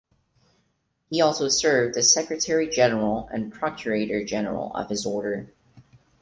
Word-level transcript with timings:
He 1.11 1.21
also 1.21 1.47
served 1.47 1.95
as 1.95 2.11
secretary 2.11 2.67
general 2.67 3.29
and 3.31 3.53
procurator 3.53 4.25
general 4.25 4.73
of 4.73 4.89
his 4.89 5.05
order. 5.05 5.53